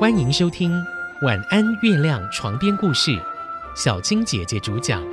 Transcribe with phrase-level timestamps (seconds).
[0.00, 0.72] 欢迎收听
[1.26, 3.22] 《晚安月亮》床边故事，
[3.76, 5.04] 小青姐姐主讲。《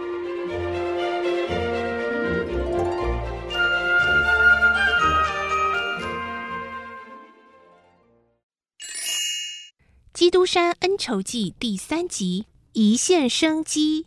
[10.13, 14.05] 基督山恩仇记》第三集：一线生机。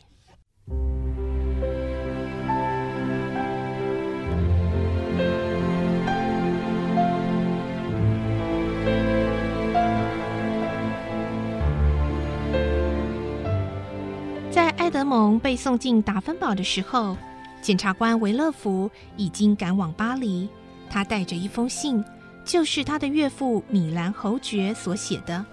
[15.41, 17.17] 被送进达芬堡的时候，
[17.61, 20.49] 检察官维勒福已经赶往巴黎。
[20.89, 22.05] 他带着一封信，
[22.45, 25.45] 就是他的岳父米兰侯爵所写的。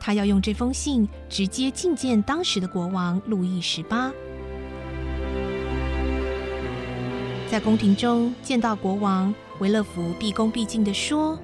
[0.00, 4.12] 他要用这封信直接觐见当时的国王路易十八。
[7.48, 11.38] 在宫廷中见到国王，维勒福毕恭毕敬地说：“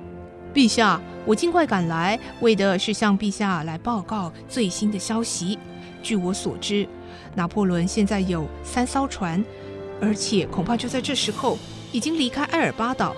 [0.52, 5.58] 陛下，我尽快赶来，为的是向陛下来报告最新的消息。
[6.02, 6.88] 据我所知，
[7.34, 9.44] 拿破仑现在有三艘船，
[10.00, 11.58] 而且恐怕就在这时候
[11.92, 13.14] 已经离开埃尔巴岛，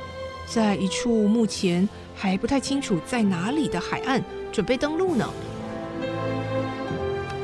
[0.46, 5.26] 在一处目前还不太清楚在哪里的海岸。”准备登陆呢。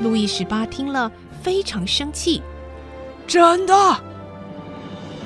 [0.02, 1.10] 路易十八听了
[1.42, 2.42] 非常生气，
[3.26, 3.74] 真的。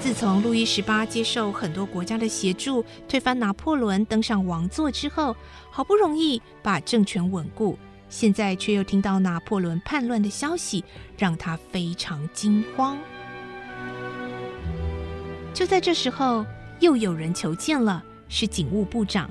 [0.00, 5.34] 自从路易十八接受很多国家的协助，推翻拿破仑登上王座之后，
[5.72, 7.76] 好不容易把政权稳固，
[8.12, 10.84] 现在却又听到拿破仑叛乱的消息，
[11.16, 12.98] 让他非常惊慌。
[15.54, 16.44] 就在这时候，
[16.78, 19.30] 又有人求见了，是警务部长。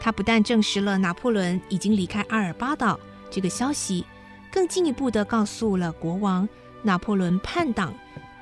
[0.00, 2.98] 他不但证实了拿破仑已经离开阿尔巴岛
[3.30, 4.06] 这个消息，
[4.50, 6.48] 更进一步的告诉了国王，
[6.82, 7.92] 拿破仑叛党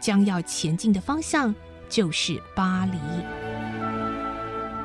[0.00, 1.52] 将要前进的方向
[1.88, 3.45] 就是巴黎。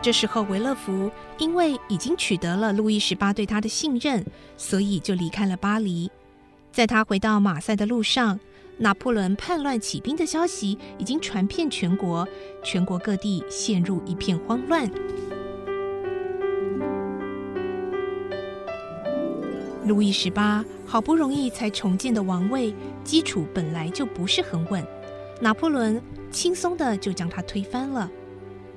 [0.01, 4.25] 这时候，维勒福因为已经取得了路易十八对他的信任，
[4.57, 6.09] 所以就离开了巴黎。
[6.71, 8.39] 在他回到马赛的路上，
[8.77, 12.27] 拿破仑叛乱起兵的消息已经传遍全国，
[12.63, 14.89] 全国各地陷入一片慌乱。
[19.85, 22.73] 路易十八好不容易才重建的王位，
[23.03, 24.83] 基础本来就不是很稳，
[25.39, 26.01] 拿破仑
[26.31, 28.09] 轻松的就将他推翻了。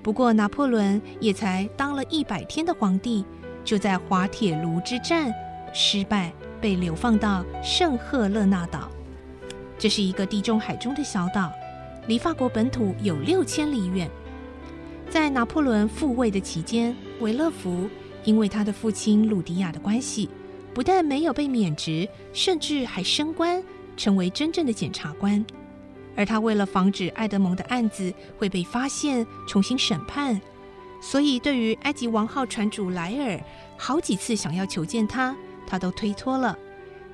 [0.05, 3.25] 不过，拿破仑也才当了一百天的皇帝，
[3.65, 5.33] 就在滑铁卢之战
[5.73, 8.91] 失败，被流放到圣赫勒纳岛。
[9.79, 11.51] 这是一个地中海中的小岛，
[12.07, 14.07] 离法国本土有六千里远。
[15.09, 17.89] 在拿破仑复位的期间，维勒福
[18.25, 20.29] 因为他的父亲鲁迪亚的关系。
[20.75, 23.63] 不但没有被免职，甚至还升官，
[23.97, 25.43] 成为真正的检察官。
[26.17, 30.41] 而他为了防止爱德蒙的案子会被发现、重新审判，
[31.01, 33.41] 所以对于埃及王号船主莱尔
[33.77, 35.37] 好几次想要求见他，
[35.67, 36.57] 他都推脱了。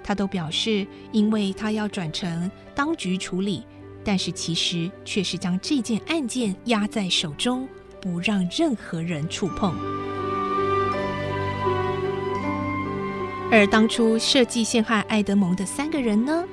[0.02, 3.64] 他都表示，因为他要转成当局处理，
[4.02, 7.68] 但是其实却是将这件案件压在手中，
[8.00, 9.74] 不让任何人触碰。
[13.52, 16.44] 而当初设计陷害爱德蒙的三个人呢？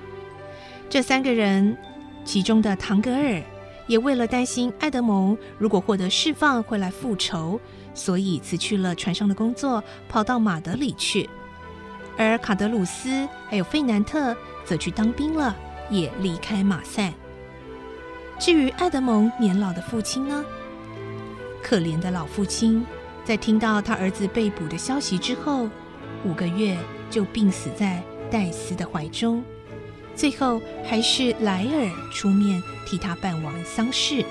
[0.90, 1.78] 这三个人，
[2.27, 3.41] 其中的唐格尔
[3.88, 7.57] 也为了担心爱德蒙如果获得释放会来复仇，
[7.93, 11.29] 所以辞去了船上的工作，跑到马德里去。
[12.17, 15.55] 而卡德鲁斯还有费南特则去当兵了，
[15.89, 17.13] 也离开马赛。
[18.38, 20.44] 至于爱德蒙年老的父亲呢？
[21.63, 22.85] 可怜的老父亲，
[23.23, 25.69] 在听到他儿子被捕的消息之后。
[26.25, 26.75] 五个月
[27.09, 29.44] 就病死在戴斯的怀中，
[30.17, 34.25] 最后还是莱尔出面替他办完丧事。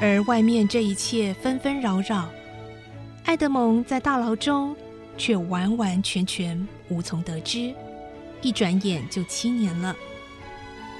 [0.00, 2.30] 而外面这一切纷纷扰扰，
[3.24, 4.74] 爱德蒙在大牢中
[5.16, 7.74] 却完完全全无从得知。
[8.40, 9.96] 一转眼就七年了，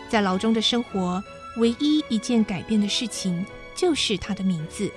[0.08, 1.22] 在牢中的生活，
[1.58, 3.46] 唯一一件改变的事情。
[3.76, 4.90] 就是他的名字，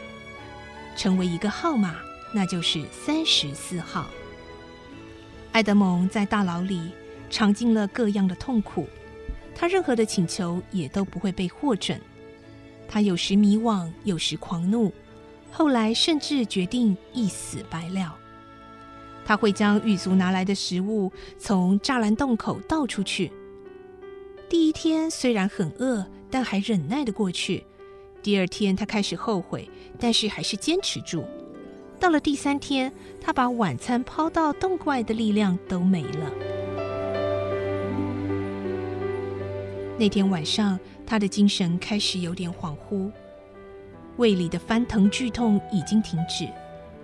[0.98, 1.98] 成为一个号码，
[2.34, 4.10] 那就是三十四号。
[5.52, 6.92] 爱德蒙在大牢里
[7.30, 8.88] 尝尽了各样的痛苦，
[9.54, 12.00] 他任何的请求也都不会被获准。
[12.88, 14.92] 他有时迷惘，有时狂怒，
[15.52, 18.18] 后来甚至决定一死百了。
[19.24, 23.32] 他会将狱卒拿来的食物从栅栏洞口倒出去。
[24.50, 27.64] 第一天虽然很饿，但还忍耐的过去。
[28.24, 29.70] 第二天，他开始后悔，
[30.00, 31.24] 但是还是坚持住。
[32.02, 36.32] 到了第三天，他把晚餐抛到洞外的力量都没了。
[40.00, 43.12] 那天晚上，他的精神开始有点恍惚。
[44.18, 46.48] 胃里的翻腾剧痛已经停止，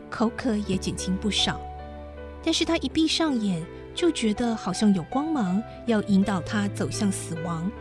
[0.09, 1.61] 口渴也减轻不少。
[2.43, 3.63] 但是他一闭上眼，
[3.93, 7.71] 就觉得好像有光芒要引导他走向死亡。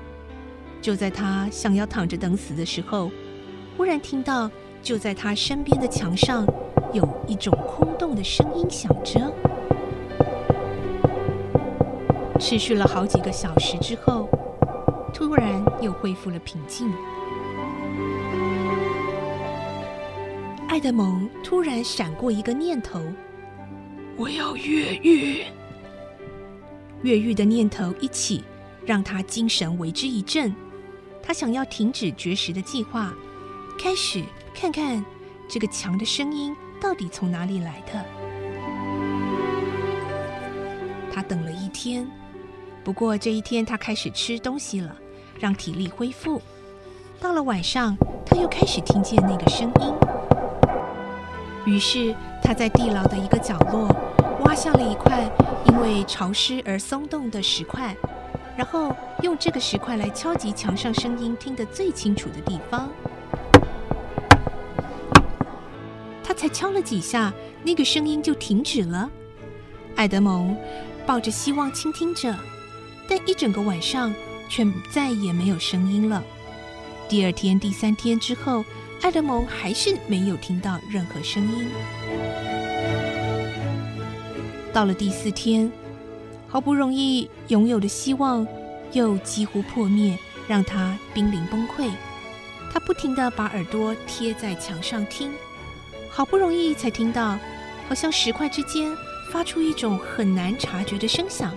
[0.82, 3.10] 就在他想要躺着等死的时候，
[3.74, 4.50] 忽然听到
[4.82, 6.46] 就在他身边的墙上
[6.96, 9.31] 有一种空洞的声音响着。
[12.40, 14.28] 持续了好几个小时之后，
[15.12, 16.90] 突然又恢复了平静。
[20.69, 22.99] 爱德蒙突然闪过一个念头：
[24.16, 25.44] 我要越狱。
[27.02, 28.42] 越狱的念头一起，
[28.87, 30.54] 让他精神为之一振。
[31.22, 33.12] 他想要停止绝食的计划，
[33.78, 34.22] 开始
[34.54, 35.04] 看看
[35.46, 38.05] 这个墙的声音到底从哪里来的。
[41.12, 42.06] 他等了一天，
[42.84, 44.94] 不过这一天他开始吃东西了，
[45.38, 46.40] 让体力恢复。
[47.19, 47.96] 到了晚上，
[48.26, 49.94] 他又开始听见那个声音。
[51.64, 53.88] 于是他在地牢的一个角落
[54.44, 55.28] 挖下了一块
[55.64, 57.96] 因为潮湿而松动的石块，
[58.56, 62.88] 然后用这个石块来敲击墙上声音听得最清楚的地方。
[66.37, 67.33] 才敲了几下，
[67.65, 69.11] 那个声音就停止了。
[69.94, 70.56] 爱德蒙
[71.06, 72.37] 抱着希望倾听着，
[73.09, 74.15] 但一整个晚上
[74.49, 76.23] 却再也没有声音了。
[77.09, 78.65] 第二天、第三天之后。
[79.03, 81.69] 爱德蒙还是没有听到任何声音。
[84.73, 85.71] 到了第四天，
[86.49, 88.44] 好不容易拥有的希望
[88.93, 90.19] 又几乎破灭，
[90.49, 91.91] 让他濒临崩溃。
[92.73, 95.31] 他不停的把耳朵贴在墙上听，
[96.11, 97.38] 好不容易才听到，
[97.88, 98.91] 好像石块之间
[99.31, 101.55] 发出一种很难察觉的声响。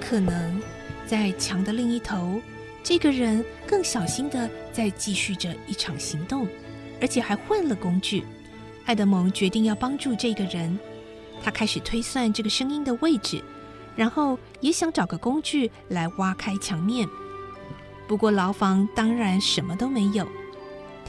[0.00, 0.60] 可能
[1.06, 2.40] 在墙的另一头。
[2.82, 6.48] 这个人更小心的在继续着一场行动，
[6.98, 8.24] 而且还换了工具。
[8.86, 10.78] 爱德蒙决定要帮助这个人，
[11.42, 13.44] 他开始推算这个声音的位置，
[13.94, 17.06] 然后也想找个工具来挖开墙面。
[18.08, 20.26] 不过牢房当然什么都没有，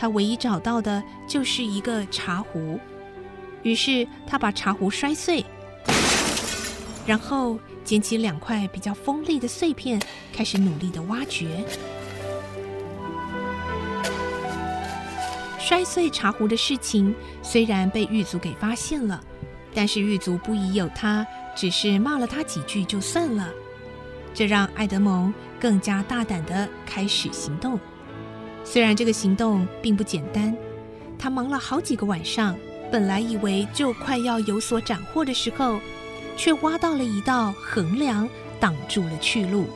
[0.01, 2.80] 他唯一找到的就是一个茶壶。
[3.62, 5.45] 于是他把茶壶摔碎，
[7.06, 7.59] 然后。
[7.83, 10.00] 捡起两块比较锋利的碎片，
[10.31, 11.65] 开始努力的挖掘。
[15.57, 19.19] 摔碎茶壶的事情虽然被狱卒给发现了，
[19.74, 21.25] 但是狱卒不疑有他，
[21.56, 23.50] 只是骂了他几句就算了。
[24.31, 27.80] 这让爱德蒙更加大胆的开始行动。
[28.63, 30.55] 虽然这个行动并不简单，
[31.19, 32.55] 他忙了好几个晚上，
[32.91, 35.79] 本来以为就快要有所斩获的时候。
[36.37, 38.27] 却挖到了一道横梁，
[38.59, 39.67] 挡住了去路。